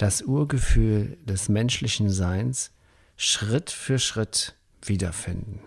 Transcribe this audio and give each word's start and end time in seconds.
das 0.00 0.22
Urgefühl 0.22 1.18
des 1.26 1.50
menschlichen 1.50 2.08
Seins 2.08 2.72
Schritt 3.16 3.70
für 3.70 3.98
Schritt 3.98 4.56
wiederfinden. 4.82 5.60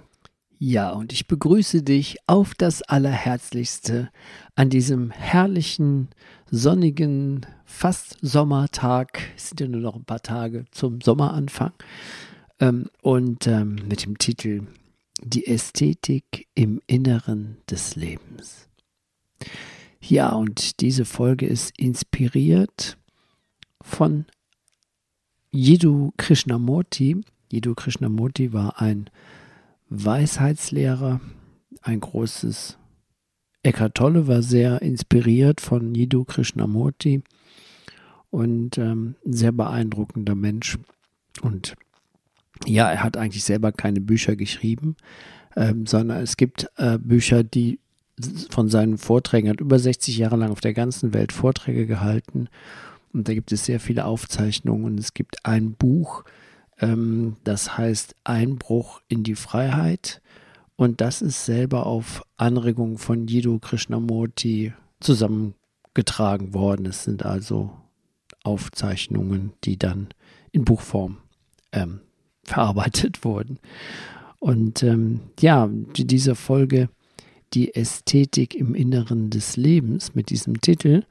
Ja, 0.57 0.89
und 0.89 1.13
ich 1.13 1.27
begrüße 1.27 1.83
dich 1.83 2.17
auf 2.25 2.55
das 2.55 2.81
Allerherzlichste 2.81 4.09
an 4.55 4.71
diesem 4.71 5.11
herrlichen, 5.11 6.07
sonnigen, 6.49 7.45
fast 7.63 8.17
Sommertag. 8.21 9.19
Es 9.35 9.49
sind 9.49 9.59
ja 9.59 9.67
nur 9.67 9.81
noch 9.81 9.95
ein 9.95 10.05
paar 10.05 10.21
Tage 10.23 10.65
zum 10.71 11.01
Sommeranfang. 11.01 11.73
Ähm, 12.59 12.89
und 13.01 13.45
ähm, 13.45 13.75
mit 13.87 14.03
dem 14.05 14.17
Titel 14.17 14.63
Die 15.21 15.45
Ästhetik 15.45 16.47
im 16.55 16.81
Inneren 16.87 17.57
des 17.69 17.95
Lebens. 17.95 18.67
Ja, 20.01 20.29
und 20.29 20.81
diese 20.81 21.05
Folge 21.05 21.45
ist 21.45 21.77
inspiriert 21.77 22.97
von 23.83 24.25
Jiddu 25.51 26.13
Krishnamurti. 26.17 27.21
Jiddu 27.51 27.75
Krishnamurti 27.75 28.53
war 28.53 28.81
ein 28.81 29.09
Weisheitslehrer, 29.89 31.21
ein 31.83 31.99
großes 31.99 32.79
Eckhart 33.61 33.95
Tolle 33.95 34.27
war 34.27 34.41
sehr 34.41 34.81
inspiriert 34.81 35.61
von 35.61 35.93
Jiddu 35.93 36.25
Krishnamurti 36.25 37.21
und 38.31 38.77
ähm, 38.79 39.15
sehr 39.23 39.51
beeindruckender 39.51 40.35
Mensch. 40.35 40.79
Und 41.41 41.75
ja, 42.65 42.89
er 42.89 43.03
hat 43.03 43.15
eigentlich 43.15 43.43
selber 43.43 43.71
keine 43.71 44.01
Bücher 44.01 44.35
geschrieben, 44.35 44.95
ähm, 45.55 45.85
sondern 45.85 46.21
es 46.21 46.35
gibt 46.35 46.67
äh, 46.77 46.97
Bücher, 46.97 47.43
die 47.43 47.79
von 48.49 48.69
seinen 48.69 48.97
Vorträgen, 48.97 49.47
er 49.47 49.53
hat 49.53 49.61
über 49.61 49.79
60 49.79 50.17
Jahre 50.17 50.37
lang 50.37 50.51
auf 50.51 50.61
der 50.61 50.73
ganzen 50.73 51.13
Welt 51.13 51.31
Vorträge 51.31 51.85
gehalten 51.87 52.47
und 53.13 53.27
da 53.27 53.33
gibt 53.33 53.51
es 53.51 53.65
sehr 53.65 53.79
viele 53.79 54.05
Aufzeichnungen 54.05 54.85
und 54.85 54.99
es 54.99 55.13
gibt 55.13 55.45
ein 55.45 55.73
Buch, 55.73 56.23
ähm, 56.79 57.37
das 57.43 57.77
heißt 57.77 58.15
Einbruch 58.23 59.01
in 59.07 59.23
die 59.23 59.35
Freiheit. 59.35 60.21
Und 60.75 61.01
das 61.01 61.21
ist 61.21 61.45
selber 61.45 61.85
auf 61.85 62.23
Anregung 62.35 62.97
von 62.97 63.27
Jiddu 63.27 63.59
Krishnamurti 63.59 64.73
zusammengetragen 64.99 66.53
worden. 66.53 66.87
Es 66.87 67.03
sind 67.03 67.23
also 67.23 67.71
Aufzeichnungen, 68.43 69.53
die 69.63 69.77
dann 69.77 70.09
in 70.51 70.65
Buchform 70.65 71.17
ähm, 71.71 71.99
verarbeitet 72.43 73.23
wurden. 73.23 73.59
Und 74.39 74.83
ähm, 74.83 75.21
ja, 75.39 75.69
diese 75.95 76.35
Folge, 76.35 76.89
die 77.53 77.75
Ästhetik 77.75 78.55
im 78.55 78.73
Inneren 78.75 79.29
des 79.29 79.55
Lebens 79.55 80.15
mit 80.15 80.31
diesem 80.31 80.59
Titel, 80.59 81.03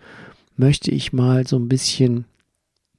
möchte 0.62 0.92
ich 0.92 1.12
mal 1.12 1.44
so 1.44 1.56
ein 1.56 1.68
bisschen 1.68 2.24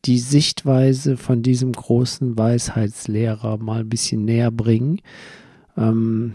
die 0.03 0.19
Sichtweise 0.19 1.15
von 1.15 1.43
diesem 1.43 1.71
großen 1.71 2.37
Weisheitslehrer 2.37 3.57
mal 3.57 3.79
ein 3.79 3.89
bisschen 3.89 4.25
näher 4.25 4.51
bringen, 4.51 5.01
ähm, 5.77 6.33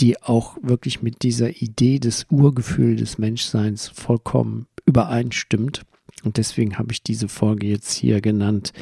die 0.00 0.20
auch 0.20 0.56
wirklich 0.60 1.02
mit 1.02 1.22
dieser 1.22 1.62
Idee 1.62 2.00
des 2.00 2.26
Urgefühls 2.30 2.98
des 2.98 3.18
Menschseins 3.18 3.86
vollkommen 3.86 4.66
übereinstimmt. 4.86 5.82
Und 6.24 6.36
deswegen 6.36 6.78
habe 6.78 6.90
ich 6.90 7.00
diese 7.00 7.28
Folge 7.28 7.68
jetzt 7.68 7.92
hier 7.92 8.20
genannt, 8.20 8.72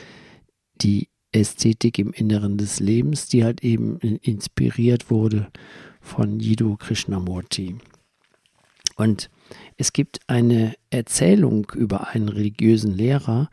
die 0.80 1.08
Ästhetik 1.32 1.98
im 1.98 2.14
Inneren 2.14 2.56
des 2.56 2.80
Lebens, 2.80 3.28
die 3.28 3.44
halt 3.44 3.62
eben 3.62 3.98
inspiriert 3.98 5.10
wurde 5.10 5.48
von 6.00 6.40
Jiddu 6.40 6.76
Krishnamurti. 6.78 7.76
Und 8.96 9.28
es 9.76 9.92
gibt 9.92 10.20
eine 10.26 10.74
Erzählung 10.90 11.66
über 11.74 12.08
einen 12.08 12.28
religiösen 12.28 12.92
Lehrer, 12.92 13.50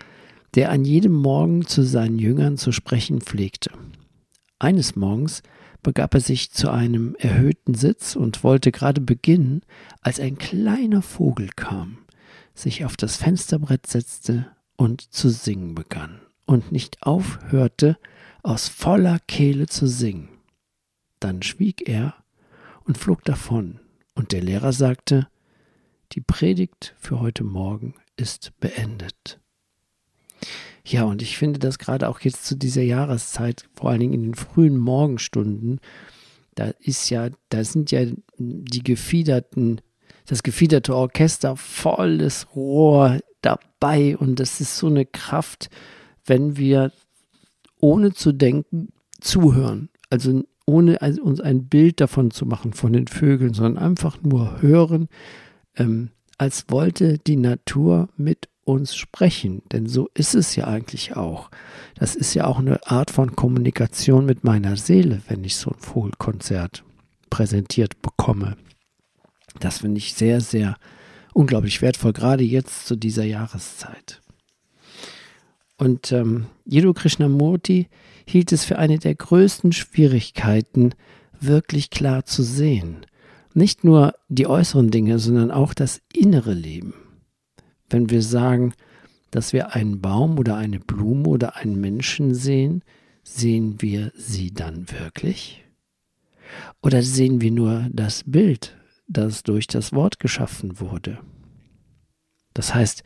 der 0.55 0.71
an 0.71 0.85
jedem 0.85 1.13
Morgen 1.13 1.65
zu 1.65 1.83
seinen 1.83 2.19
Jüngern 2.19 2.57
zu 2.57 2.71
sprechen 2.71 3.21
pflegte. 3.21 3.71
Eines 4.59 4.95
Morgens 4.95 5.41
begab 5.81 6.13
er 6.13 6.19
sich 6.19 6.51
zu 6.51 6.69
einem 6.69 7.15
erhöhten 7.15 7.73
Sitz 7.73 8.15
und 8.15 8.43
wollte 8.43 8.71
gerade 8.71 9.01
beginnen, 9.01 9.61
als 10.01 10.19
ein 10.19 10.37
kleiner 10.37 11.01
Vogel 11.01 11.49
kam, 11.55 11.97
sich 12.53 12.85
auf 12.85 12.97
das 12.97 13.15
Fensterbrett 13.17 13.87
setzte 13.87 14.47
und 14.77 15.01
zu 15.13 15.29
singen 15.29 15.73
begann 15.73 16.21
und 16.45 16.71
nicht 16.71 17.03
aufhörte, 17.03 17.97
aus 18.43 18.67
voller 18.67 19.19
Kehle 19.27 19.67
zu 19.67 19.87
singen. 19.87 20.29
Dann 21.19 21.41
schwieg 21.41 21.87
er 21.87 22.15
und 22.83 22.97
flog 22.97 23.23
davon, 23.23 23.79
und 24.15 24.31
der 24.31 24.41
Lehrer 24.41 24.73
sagte, 24.73 25.27
die 26.13 26.21
Predigt 26.21 26.95
für 26.99 27.19
heute 27.19 27.43
Morgen 27.43 27.95
ist 28.17 28.51
beendet. 28.59 29.39
Ja, 30.85 31.03
und 31.03 31.21
ich 31.21 31.37
finde 31.37 31.59
das 31.59 31.79
gerade 31.79 32.09
auch 32.09 32.19
jetzt 32.21 32.45
zu 32.45 32.55
dieser 32.55 32.81
Jahreszeit, 32.81 33.65
vor 33.73 33.89
allen 33.89 33.99
Dingen 33.99 34.13
in 34.13 34.23
den 34.23 34.35
frühen 34.35 34.77
Morgenstunden, 34.77 35.79
da 36.55 36.71
ist 36.79 37.09
ja, 37.09 37.29
da 37.49 37.63
sind 37.63 37.91
ja 37.91 38.05
die 38.37 38.83
gefiederten, 38.83 39.81
das 40.25 40.43
gefiederte 40.43 40.95
Orchester 40.95 41.55
volles 41.55 42.47
Rohr 42.55 43.19
dabei 43.41 44.17
und 44.17 44.39
das 44.39 44.59
ist 44.59 44.77
so 44.77 44.87
eine 44.87 45.05
Kraft, 45.05 45.69
wenn 46.25 46.57
wir 46.57 46.91
ohne 47.79 48.13
zu 48.13 48.31
denken 48.31 48.89
zuhören. 49.19 49.89
Also 50.09 50.43
ohne 50.65 50.99
uns 51.21 51.39
ein 51.39 51.67
Bild 51.67 52.01
davon 52.01 52.31
zu 52.31 52.45
machen 52.45 52.73
von 52.73 52.93
den 52.93 53.07
Vögeln, 53.07 53.53
sondern 53.53 53.83
einfach 53.83 54.21
nur 54.21 54.61
hören, 54.61 55.07
ähm, 55.75 56.09
als 56.37 56.65
wollte 56.69 57.17
die 57.19 57.37
Natur 57.37 58.09
mit 58.17 58.49
uns 58.63 58.95
sprechen. 58.95 59.61
Denn 59.71 59.87
so 59.87 60.09
ist 60.13 60.35
es 60.35 60.55
ja 60.55 60.65
eigentlich 60.65 61.15
auch. 61.15 61.49
Das 61.95 62.15
ist 62.15 62.33
ja 62.33 62.45
auch 62.45 62.59
eine 62.59 62.85
Art 62.87 63.11
von 63.11 63.35
Kommunikation 63.35 64.25
mit 64.25 64.43
meiner 64.43 64.77
Seele, 64.77 65.21
wenn 65.27 65.43
ich 65.43 65.55
so 65.55 65.71
ein 65.71 65.79
Vogelkonzert 65.79 66.83
präsentiert 67.29 68.01
bekomme. 68.01 68.57
Das 69.59 69.79
finde 69.79 69.97
ich 69.97 70.13
sehr, 70.13 70.41
sehr 70.41 70.77
unglaublich 71.33 71.81
wertvoll, 71.81 72.13
gerade 72.13 72.43
jetzt 72.43 72.87
zu 72.87 72.95
dieser 72.95 73.23
Jahreszeit. 73.23 74.21
Und 75.77 76.11
ähm, 76.11 76.45
Jiddu 76.65 76.93
Krishnamurti 76.93 77.87
hielt 78.27 78.51
es 78.51 78.65
für 78.65 78.77
eine 78.77 78.99
der 78.99 79.15
größten 79.15 79.71
Schwierigkeiten, 79.71 80.93
wirklich 81.39 81.89
klar 81.89 82.25
zu 82.25 82.43
sehen. 82.43 83.05
Nicht 83.53 83.83
nur 83.83 84.13
die 84.29 84.47
äußeren 84.47 84.91
Dinge, 84.91 85.19
sondern 85.19 85.51
auch 85.51 85.73
das 85.73 86.01
innere 86.13 86.53
Leben. 86.53 86.93
Wenn 87.89 88.09
wir 88.09 88.21
sagen, 88.21 88.73
dass 89.31 89.53
wir 89.53 89.73
einen 89.75 90.01
Baum 90.01 90.39
oder 90.39 90.55
eine 90.55 90.79
Blume 90.79 91.27
oder 91.27 91.55
einen 91.57 91.79
Menschen 91.79 92.33
sehen, 92.33 92.83
sehen 93.23 93.81
wir 93.81 94.11
sie 94.15 94.53
dann 94.53 94.89
wirklich? 94.91 95.63
Oder 96.81 97.01
sehen 97.01 97.41
wir 97.41 97.51
nur 97.51 97.87
das 97.91 98.23
Bild, 98.25 98.75
das 99.07 99.43
durch 99.43 99.67
das 99.67 99.93
Wort 99.93 100.19
geschaffen 100.19 100.79
wurde? 100.79 101.19
Das 102.53 102.73
heißt, 102.73 103.03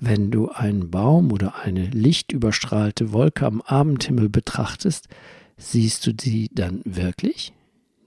wenn 0.00 0.30
du 0.30 0.50
einen 0.50 0.90
Baum 0.90 1.32
oder 1.32 1.56
eine 1.56 1.86
lichtüberstrahlte 1.86 3.12
Wolke 3.12 3.46
am 3.46 3.60
Abendhimmel 3.62 4.28
betrachtest, 4.28 5.08
siehst 5.56 6.06
du 6.06 6.12
sie 6.18 6.50
dann 6.52 6.80
wirklich? 6.84 7.52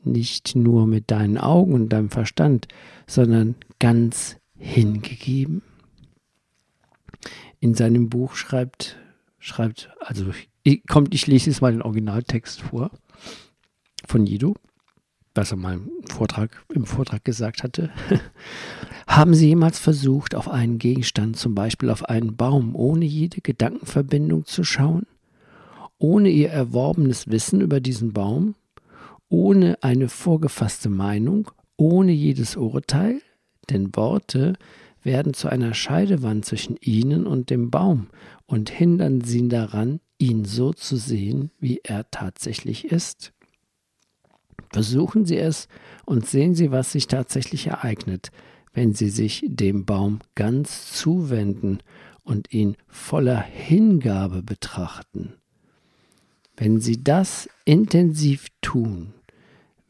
Nicht 0.05 0.55
nur 0.55 0.87
mit 0.87 1.11
deinen 1.11 1.37
Augen 1.37 1.73
und 1.73 1.89
deinem 1.89 2.09
Verstand, 2.09 2.67
sondern 3.07 3.55
ganz 3.79 4.37
hingegeben. 4.57 5.61
In 7.59 7.73
seinem 7.73 8.09
Buch 8.09 8.35
schreibt, 8.35 8.97
schreibt, 9.39 9.89
also 9.99 10.31
ich, 10.63 10.85
kommt, 10.87 11.13
ich 11.13 11.27
lese 11.27 11.49
jetzt 11.49 11.61
mal 11.61 11.71
den 11.71 11.81
Originaltext 11.81 12.61
vor 12.61 12.91
von 14.07 14.25
Jidu, 14.25 14.53
was 15.33 15.51
er 15.51 15.57
mal 15.57 15.75
im 15.75 15.89
Vortrag, 16.07 16.63
im 16.73 16.85
Vortrag 16.85 17.23
gesagt 17.25 17.63
hatte. 17.63 17.91
Haben 19.07 19.33
Sie 19.33 19.47
jemals 19.47 19.79
versucht, 19.79 20.35
auf 20.35 20.49
einen 20.49 20.79
Gegenstand, 20.79 21.37
zum 21.37 21.53
Beispiel 21.55 21.89
auf 21.89 22.05
einen 22.05 22.35
Baum, 22.35 22.75
ohne 22.75 23.05
jede 23.05 23.41
Gedankenverbindung 23.41 24.45
zu 24.45 24.63
schauen? 24.63 25.05
Ohne 25.97 26.29
Ihr 26.29 26.49
erworbenes 26.49 27.29
Wissen 27.29 27.61
über 27.61 27.79
diesen 27.79 28.13
Baum? 28.13 28.55
Ohne 29.29 29.81
eine 29.83 30.09
vorgefasste 30.09 30.89
Meinung, 30.89 31.51
ohne 31.77 32.11
jedes 32.11 32.55
Urteil, 32.55 33.21
denn 33.69 33.95
Worte 33.95 34.53
werden 35.03 35.33
zu 35.33 35.49
einer 35.49 35.73
Scheidewand 35.73 36.45
zwischen 36.45 36.77
ihnen 36.81 37.27
und 37.27 37.49
dem 37.49 37.69
Baum 37.69 38.07
und 38.45 38.69
hindern 38.69 39.21
sie 39.21 39.47
daran, 39.47 39.99
ihn 40.17 40.45
so 40.45 40.73
zu 40.73 40.97
sehen, 40.97 41.51
wie 41.59 41.81
er 41.83 42.09
tatsächlich 42.09 42.85
ist. 42.85 43.33
Versuchen 44.71 45.25
Sie 45.25 45.37
es 45.37 45.67
und 46.05 46.25
sehen 46.25 46.55
Sie, 46.55 46.71
was 46.71 46.91
sich 46.91 47.07
tatsächlich 47.07 47.67
ereignet, 47.67 48.31
wenn 48.73 48.93
Sie 48.93 49.09
sich 49.09 49.45
dem 49.47 49.85
Baum 49.85 50.19
ganz 50.35 50.91
zuwenden 50.91 51.79
und 52.23 52.51
ihn 52.53 52.75
voller 52.87 53.41
Hingabe 53.41 54.43
betrachten. 54.43 55.35
Wenn 56.57 56.79
Sie 56.79 57.03
das 57.03 57.49
intensiv 57.65 58.47
tun, 58.61 59.13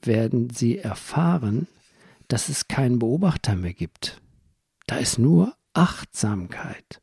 werden 0.02 0.50
Sie 0.50 0.78
erfahren, 0.78 1.68
dass 2.28 2.50
es 2.50 2.68
keinen 2.68 3.00
Beobachter 3.00 3.56
mehr 3.56 3.74
gibt. 3.74 4.22
Da 4.88 4.98
ist 4.98 5.20
nur 5.20 5.56
Achtsamkeit. 5.74 7.02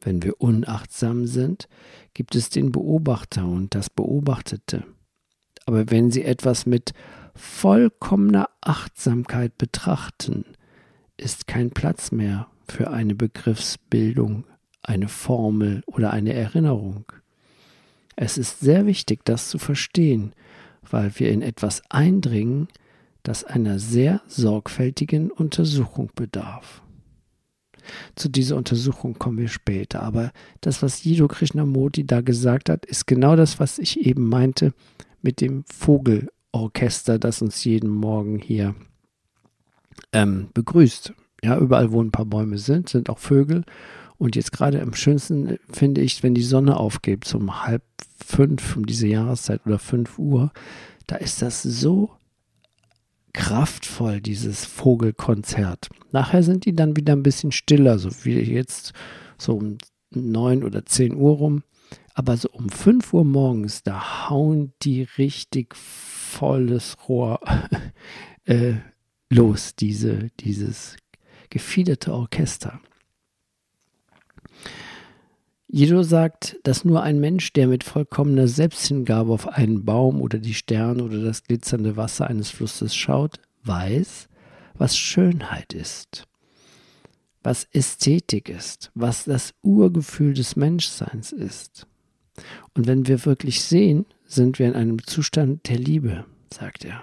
Wenn 0.00 0.22
wir 0.22 0.40
unachtsam 0.40 1.26
sind, 1.26 1.68
gibt 2.14 2.34
es 2.34 2.50
den 2.50 2.70
Beobachter 2.70 3.46
und 3.46 3.74
das 3.74 3.90
Beobachtete. 3.90 4.84
Aber 5.64 5.90
wenn 5.90 6.10
Sie 6.10 6.22
etwas 6.22 6.66
mit 6.66 6.92
vollkommener 7.34 8.48
Achtsamkeit 8.60 9.58
betrachten, 9.58 10.44
ist 11.16 11.46
kein 11.46 11.70
Platz 11.70 12.12
mehr 12.12 12.48
für 12.68 12.90
eine 12.90 13.14
Begriffsbildung, 13.14 14.44
eine 14.82 15.08
Formel 15.08 15.82
oder 15.86 16.12
eine 16.12 16.34
Erinnerung. 16.34 17.06
Es 18.16 18.38
ist 18.38 18.60
sehr 18.60 18.86
wichtig, 18.86 19.24
das 19.24 19.50
zu 19.50 19.58
verstehen, 19.58 20.32
weil 20.90 21.12
wir 21.18 21.30
in 21.30 21.42
etwas 21.42 21.82
eindringen, 21.90 22.68
das 23.22 23.44
einer 23.44 23.78
sehr 23.78 24.22
sorgfältigen 24.26 25.30
Untersuchung 25.30 26.10
bedarf. 26.14 26.82
Zu 28.14 28.28
dieser 28.28 28.56
Untersuchung 28.56 29.18
kommen 29.18 29.38
wir 29.38 29.48
später, 29.48 30.02
aber 30.02 30.32
das, 30.60 30.82
was 30.82 31.04
Jiddu 31.04 31.28
Krishnamurti 31.28 32.04
da 32.04 32.20
gesagt 32.20 32.68
hat, 32.68 32.86
ist 32.86 33.06
genau 33.06 33.36
das, 33.36 33.60
was 33.60 33.78
ich 33.78 34.00
eben 34.00 34.28
meinte 34.28 34.72
mit 35.22 35.40
dem 35.40 35.64
Vogelorchester, 35.64 37.18
das 37.18 37.42
uns 37.42 37.64
jeden 37.64 37.90
Morgen 37.90 38.38
hier 38.38 38.74
ähm, 40.12 40.48
begrüßt. 40.54 41.12
Ja, 41.44 41.58
überall, 41.58 41.92
wo 41.92 42.02
ein 42.02 42.10
paar 42.10 42.26
Bäume 42.26 42.58
sind, 42.58 42.88
sind 42.88 43.10
auch 43.10 43.18
Vögel. 43.18 43.64
Und 44.18 44.36
jetzt 44.36 44.52
gerade 44.52 44.80
am 44.80 44.94
schönsten 44.94 45.58
finde 45.70 46.00
ich, 46.00 46.22
wenn 46.22 46.34
die 46.34 46.42
Sonne 46.42 46.78
aufgeht, 46.78 47.32
um 47.34 47.64
halb 47.64 47.82
fünf, 48.24 48.76
um 48.76 48.86
diese 48.86 49.06
Jahreszeit 49.06 49.66
oder 49.66 49.78
fünf 49.78 50.18
Uhr, 50.18 50.52
da 51.06 51.16
ist 51.16 51.42
das 51.42 51.62
so 51.62 52.10
kraftvoll, 53.32 54.20
dieses 54.20 54.64
Vogelkonzert. 54.64 55.88
Nachher 56.10 56.42
sind 56.42 56.64
die 56.64 56.74
dann 56.74 56.96
wieder 56.96 57.12
ein 57.12 57.22
bisschen 57.22 57.52
stiller, 57.52 57.98
so 57.98 58.10
wie 58.24 58.40
jetzt 58.40 58.94
so 59.38 59.54
um 59.54 59.78
neun 60.10 60.64
oder 60.64 60.86
zehn 60.86 61.14
Uhr 61.14 61.36
rum. 61.36 61.62
Aber 62.14 62.38
so 62.38 62.48
um 62.50 62.70
fünf 62.70 63.12
Uhr 63.12 63.24
morgens, 63.24 63.82
da 63.82 64.30
hauen 64.30 64.72
die 64.82 65.02
richtig 65.18 65.76
volles 65.76 66.96
Rohr 67.06 67.40
äh, 68.44 68.76
los, 69.28 69.74
diese, 69.76 70.30
dieses 70.40 70.96
gefiederte 71.50 72.14
Orchester. 72.14 72.80
Jedo 75.76 76.02
sagt, 76.02 76.56
dass 76.62 76.86
nur 76.86 77.02
ein 77.02 77.20
Mensch, 77.20 77.52
der 77.52 77.66
mit 77.66 77.84
vollkommener 77.84 78.48
Selbsthingabe 78.48 79.30
auf 79.30 79.46
einen 79.46 79.84
Baum 79.84 80.22
oder 80.22 80.38
die 80.38 80.54
Sterne 80.54 81.04
oder 81.04 81.22
das 81.22 81.42
glitzernde 81.42 81.98
Wasser 81.98 82.28
eines 82.28 82.48
Flusses 82.48 82.96
schaut, 82.96 83.40
weiß, 83.64 84.30
was 84.72 84.96
Schönheit 84.96 85.74
ist, 85.74 86.26
was 87.42 87.64
Ästhetik 87.74 88.48
ist, 88.48 88.90
was 88.94 89.24
das 89.24 89.52
Urgefühl 89.60 90.32
des 90.32 90.56
Menschseins 90.56 91.30
ist. 91.30 91.86
Und 92.72 92.86
wenn 92.86 93.06
wir 93.06 93.26
wirklich 93.26 93.60
sehen, 93.60 94.06
sind 94.24 94.58
wir 94.58 94.68
in 94.68 94.76
einem 94.76 95.06
Zustand 95.06 95.68
der 95.68 95.76
Liebe, 95.76 96.24
sagt 96.50 96.86
er. 96.86 97.02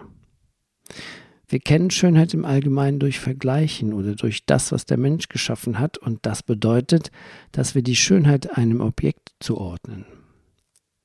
Wir 1.53 1.59
kennen 1.59 1.91
Schönheit 1.91 2.33
im 2.33 2.45
Allgemeinen 2.45 2.97
durch 2.97 3.19
Vergleichen 3.19 3.93
oder 3.93 4.15
durch 4.15 4.43
das, 4.47 4.71
was 4.71 4.87
der 4.87 4.97
Mensch 4.97 5.29
geschaffen 5.29 5.77
hat, 5.77 5.99
und 5.99 6.25
das 6.25 6.41
bedeutet, 6.41 7.11
dass 7.51 7.75
wir 7.75 7.83
die 7.83 7.95
Schönheit 7.95 8.57
einem 8.57 8.81
Objekt 8.81 9.33
zuordnen. 9.39 10.05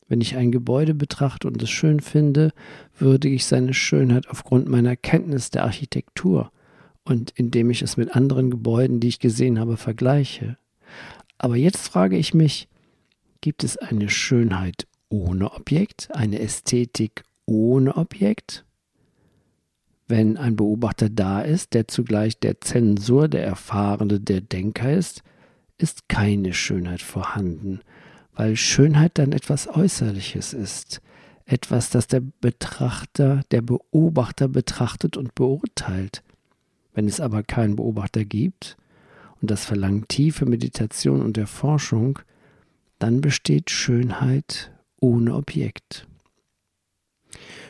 Wenn 0.06 0.23
ich 0.23 0.37
ein 0.37 0.50
Gebäude 0.50 0.95
betrachte 0.95 1.49
und 1.49 1.62
es 1.62 1.69
schön 1.69 2.00
finde, 2.00 2.55
würde 2.99 3.29
ich 3.29 3.45
seine 3.45 3.75
Schönheit 3.75 4.27
aufgrund 4.31 4.71
meiner 4.71 4.97
Kenntnis 4.97 5.50
der 5.50 5.65
Architektur 5.65 6.50
und 7.05 7.31
indem 7.33 7.69
ich 7.69 7.83
es 7.83 7.99
mit 7.99 8.17
anderen 8.17 8.50
Gebäuden, 8.50 9.00
die 9.00 9.09
ich 9.09 9.19
gesehen 9.19 9.59
habe, 9.59 9.77
vergleiche. 9.77 10.56
Aber 11.37 11.56
jetzt 11.56 11.87
frage 11.87 12.17
ich 12.17 12.33
mich, 12.33 12.71
gibt 13.43 13.65
es 13.65 13.77
eine 13.77 14.09
Schönheit 14.09 14.87
ohne 15.11 15.53
Objekt, 15.53 16.09
eine 16.15 16.39
Ästhetik 16.39 17.23
ohne 17.45 17.99
Objekt? 17.99 18.65
Wenn 20.08 20.37
ein 20.37 20.56
Beobachter 20.56 21.10
da 21.10 21.43
ist, 21.43 21.75
der 21.75 21.87
zugleich 21.87 22.38
der 22.40 22.60
Zensor, 22.60 23.28
der 23.28 23.44
Erfahrene, 23.44 24.19
der 24.19 24.40
Denker 24.40 24.93
ist, 24.93 25.22
ist 25.76 26.08
keine 26.08 26.55
Schönheit 26.55 27.02
vorhanden, 27.02 27.81
weil 28.34 28.56
Schönheit 28.56 29.19
dann 29.19 29.32
etwas 29.32 29.69
Äußerliches 29.69 30.55
ist, 30.55 31.00
etwas, 31.44 31.90
das 31.90 32.06
der 32.08 32.22
Betrachter, 32.40 33.43
der 33.50 33.62
Beobachter 33.62 34.49
betrachtet 34.49 35.16
und 35.16 35.34
beurteilt. 35.34 36.22
Wenn 36.94 37.06
es 37.06 37.20
aber 37.20 37.43
keinen 37.43 37.76
Beobachter 37.76 38.25
gibt, 38.25 38.76
und 39.40 39.52
das 39.52 39.64
verlangt 39.64 40.08
tiefe 40.08 40.46
Meditation 40.46 41.22
und 41.22 41.38
Erforschung, 41.38 42.19
dann 42.99 43.20
besteht 43.20 43.70
Schönheit 43.70 44.72
ohne 44.99 45.34
Objekt. 45.34 46.07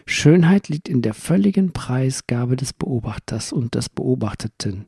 Schönheit 0.07 0.69
liegt 0.69 0.89
in 0.89 1.03
der 1.03 1.15
völligen 1.15 1.73
Preisgabe 1.73 2.57
des 2.57 2.73
Beobachters 2.73 3.53
und 3.53 3.75
des 3.75 3.89
Beobachteten, 3.89 4.87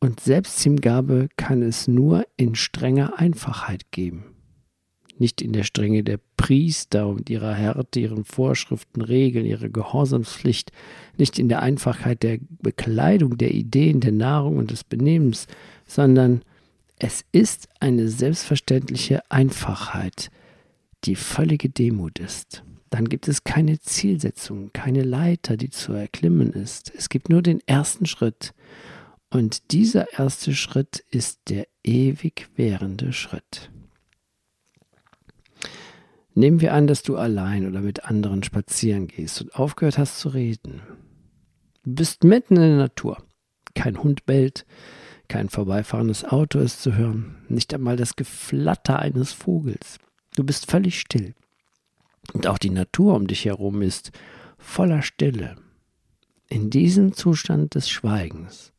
und 0.00 0.20
Selbsthingabe 0.20 1.28
kann 1.36 1.60
es 1.60 1.88
nur 1.88 2.24
in 2.36 2.54
strenger 2.54 3.18
Einfachheit 3.18 3.90
geben. 3.90 4.24
Nicht 5.18 5.42
in 5.42 5.52
der 5.52 5.64
Strenge 5.64 6.04
der 6.04 6.20
Priester 6.36 7.08
und 7.08 7.28
ihrer 7.28 7.52
Härte, 7.52 7.98
ihren 7.98 8.24
Vorschriften, 8.24 9.00
Regeln, 9.00 9.44
ihrer 9.44 9.68
Gehorsamspflicht, 9.68 10.70
nicht 11.16 11.40
in 11.40 11.48
der 11.48 11.62
Einfachheit 11.62 12.22
der 12.22 12.38
Bekleidung, 12.62 13.36
der 13.38 13.52
Ideen, 13.52 13.98
der 13.98 14.12
Nahrung 14.12 14.58
und 14.58 14.70
des 14.70 14.84
Benehmens, 14.84 15.48
sondern 15.84 16.42
es 17.00 17.24
ist 17.32 17.68
eine 17.80 18.08
selbstverständliche 18.08 19.28
Einfachheit, 19.30 20.30
die 21.04 21.16
völlige 21.16 21.68
Demut 21.68 22.20
ist 22.20 22.62
dann 22.90 23.08
gibt 23.08 23.28
es 23.28 23.44
keine 23.44 23.78
Zielsetzung, 23.80 24.72
keine 24.72 25.02
Leiter, 25.02 25.56
die 25.56 25.70
zu 25.70 25.92
erklimmen 25.92 26.52
ist. 26.52 26.92
Es 26.94 27.08
gibt 27.08 27.28
nur 27.28 27.42
den 27.42 27.60
ersten 27.66 28.06
Schritt. 28.06 28.54
Und 29.30 29.72
dieser 29.72 30.18
erste 30.18 30.54
Schritt 30.54 31.04
ist 31.10 31.40
der 31.48 31.66
ewig 31.84 32.48
währende 32.56 33.12
Schritt. 33.12 33.70
Nehmen 36.34 36.60
wir 36.60 36.72
an, 36.72 36.86
dass 36.86 37.02
du 37.02 37.16
allein 37.16 37.66
oder 37.66 37.80
mit 37.80 38.04
anderen 38.04 38.42
spazieren 38.42 39.08
gehst 39.08 39.42
und 39.42 39.54
aufgehört 39.54 39.98
hast 39.98 40.20
zu 40.20 40.28
reden. 40.28 40.80
Du 41.84 41.94
bist 41.94 42.24
mitten 42.24 42.54
in 42.56 42.62
der 42.62 42.76
Natur. 42.76 43.22
Kein 43.74 44.02
Hund 44.02 44.24
bellt, 44.24 44.64
kein 45.28 45.48
vorbeifahrendes 45.50 46.24
Auto 46.24 46.58
ist 46.58 46.82
zu 46.82 46.96
hören, 46.96 47.36
nicht 47.48 47.74
einmal 47.74 47.96
das 47.96 48.16
Geflatter 48.16 48.98
eines 48.98 49.32
Vogels. 49.32 49.98
Du 50.36 50.44
bist 50.44 50.70
völlig 50.70 50.98
still. 50.98 51.34
Und 52.32 52.46
auch 52.46 52.58
die 52.58 52.70
Natur 52.70 53.14
um 53.14 53.26
dich 53.26 53.44
herum 53.44 53.82
ist 53.82 54.12
voller 54.58 55.02
Stille. 55.02 55.56
In 56.48 56.70
diesem 56.70 57.12
Zustand 57.12 57.74
des 57.74 57.90
Schweigens, 57.90 58.72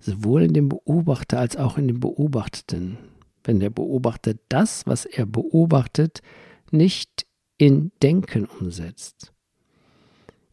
sowohl 0.00 0.42
in 0.42 0.52
dem 0.52 0.68
Beobachter 0.68 1.38
als 1.38 1.56
auch 1.56 1.78
in 1.78 1.88
dem 1.88 2.00
Beobachteten, 2.00 2.98
wenn 3.44 3.60
der 3.60 3.70
Beobachter 3.70 4.34
das, 4.48 4.86
was 4.86 5.04
er 5.04 5.26
beobachtet, 5.26 6.22
nicht 6.70 7.26
in 7.58 7.92
Denken 8.02 8.46
umsetzt. 8.46 9.32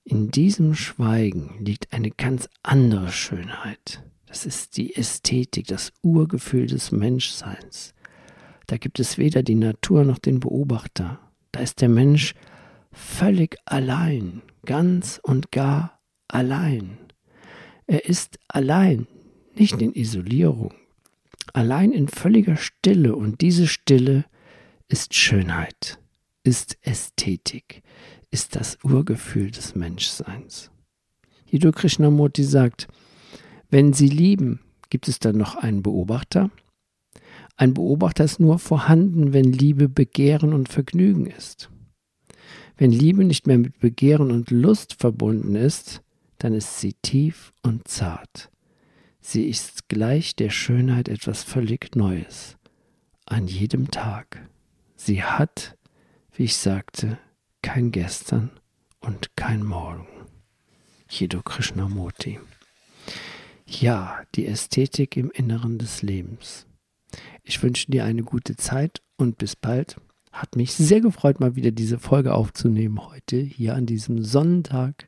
In 0.04 0.32
diesem 0.32 0.74
Schweigen 0.74 1.64
liegt 1.64 1.94
eine 1.94 2.10
ganz 2.10 2.50
andere 2.64 3.12
Schönheit. 3.12 4.04
Das 4.26 4.46
ist 4.46 4.78
die 4.78 4.96
Ästhetik, 4.96 5.68
das 5.68 5.92
Urgefühl 6.02 6.68
des 6.68 6.92
Menschseins. 6.92 7.94
Da 8.68 8.78
gibt 8.78 9.00
es 9.00 9.18
weder 9.18 9.44
die 9.44 9.56
Natur 9.56 10.04
noch 10.04 10.20
den 10.20 10.40
Beobachter. 10.40 11.20
Da 11.52 11.62
ist 11.62 11.82
der 11.82 11.90
Mensch 11.90 12.34
völlig 12.92 13.58
allein, 13.66 14.42
ganz 14.66 15.20
und 15.24 15.52
gar 15.52 16.00
allein. 16.28 16.98
Er 17.88 18.06
ist 18.06 18.40
allein, 18.48 19.08
nicht 19.56 19.82
in 19.82 19.94
Isolierung, 19.94 20.74
allein 21.54 21.92
in 21.92 22.08
völliger 22.08 22.56
Stille 22.56 23.16
und 23.16 23.42
diese 23.42 23.68
Stille 23.68 24.26
ist 24.88 25.14
Schönheit, 25.14 26.00
ist 26.44 26.78
Ästhetik, 26.82 27.84
ist 28.32 28.56
das 28.56 28.78
Urgefühl 28.84 29.52
des 29.52 29.76
Menschseins. 29.76 30.72
Jiddu 31.46 31.72
Krishnamurti 31.72 32.44
sagt, 32.44 32.88
wenn 33.70 33.94
Sie 33.94 34.08
lieben, 34.08 34.62
Gibt 34.90 35.08
es 35.08 35.20
dann 35.20 35.38
noch 35.38 35.56
einen 35.56 35.84
Beobachter? 35.84 36.50
Ein 37.60 37.74
Beobachter 37.74 38.24
ist 38.24 38.40
nur 38.40 38.58
vorhanden, 38.58 39.34
wenn 39.34 39.52
Liebe 39.52 39.90
Begehren 39.90 40.54
und 40.54 40.70
Vergnügen 40.70 41.26
ist. 41.26 41.70
Wenn 42.78 42.90
Liebe 42.90 43.26
nicht 43.26 43.48
mehr 43.48 43.58
mit 43.58 43.80
Begehren 43.80 44.32
und 44.32 44.50
Lust 44.50 44.94
verbunden 44.94 45.56
ist, 45.56 46.02
dann 46.38 46.54
ist 46.54 46.80
sie 46.80 46.94
tief 47.02 47.52
und 47.62 47.86
zart. 47.86 48.50
Sie 49.20 49.44
ist 49.44 49.90
gleich 49.90 50.38
der 50.38 50.52
Schönheit 50.52 51.10
etwas 51.10 51.44
völlig 51.44 51.98
Neues, 51.98 52.56
an 53.26 53.50
jedem 53.50 53.92
Tag. 53.92 54.48
Sie 54.96 55.22
hat, 55.22 55.78
wie 56.32 56.46
ich 56.46 56.56
sagte, 56.56 57.18
kein 57.62 57.92
Gestern 57.92 58.52
und 59.02 59.36
kein 59.36 59.66
Morgen. 59.66 60.08
Jiddu 61.10 61.42
Krishnamurti. 61.42 62.40
Ja, 63.68 64.22
die 64.36 64.48
Ästhetik 64.48 65.18
im 65.18 65.30
Inneren 65.32 65.78
des 65.78 66.02
Lebens. 66.02 66.66
Ich 67.44 67.62
wünsche 67.64 67.92
dir 67.92 68.06
eine 68.06 68.24
gute 68.24 68.56
Zeit 68.56 69.02
und 69.18 69.38
bis 69.38 69.56
bald. 69.56 69.98
Hat 70.32 70.56
mich 70.56 70.74
sehr 70.74 71.02
gefreut, 71.02 71.40
mal 71.40 71.56
wieder 71.56 71.72
diese 71.72 71.98
Folge 71.98 72.34
aufzunehmen 72.34 73.00
heute, 73.10 73.38
hier 73.38 73.76
an 73.76 73.86
diesem 73.86 74.24
Sonntag. 74.24 75.08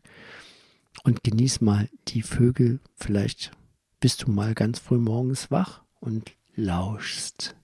Und 1.03 1.23
genieß 1.23 1.61
mal 1.61 1.89
die 2.07 2.21
Vögel. 2.21 2.79
Vielleicht 2.95 3.51
bist 3.99 4.23
du 4.23 4.31
mal 4.31 4.53
ganz 4.53 4.79
früh 4.79 4.97
morgens 4.97 5.51
wach 5.51 5.83
und 5.99 6.31
lauschst 6.55 7.55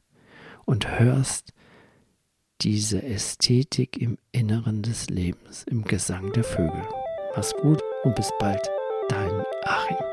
und 0.66 1.00
hörst 1.00 1.54
diese 2.62 3.04
Ästhetik 3.04 3.98
im 3.98 4.18
Inneren 4.32 4.82
des 4.82 5.10
Lebens, 5.10 5.64
im 5.64 5.84
Gesang 5.84 6.32
der 6.34 6.44
Vögel. 6.44 6.84
Mach's 7.36 7.54
gut 7.62 7.82
und 8.04 8.16
bis 8.16 8.32
bald, 8.40 8.68
dein 9.10 9.44
Achim. 9.64 10.07